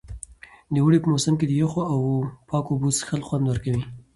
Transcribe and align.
د 0.73 0.75
اوړي 0.83 0.99
په 1.01 1.07
موسم 1.13 1.33
کې 1.39 1.45
د 1.47 1.53
یخو 1.61 1.81
او 1.93 1.99
پاکو 2.49 2.71
اوبو 2.73 2.89
څښل 2.97 3.21
خوند 3.27 3.45
ورکوي. 3.47 3.83